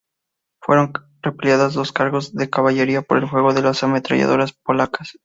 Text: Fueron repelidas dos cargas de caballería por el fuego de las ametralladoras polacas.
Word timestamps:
Fueron 0.63 0.93
repelidas 1.21 1.75
dos 1.75 1.91
cargas 1.93 2.33
de 2.33 2.49
caballería 2.49 3.03
por 3.03 3.19
el 3.19 3.29
fuego 3.29 3.53
de 3.53 3.61
las 3.61 3.83
ametralladoras 3.83 4.51
polacas. 4.53 5.19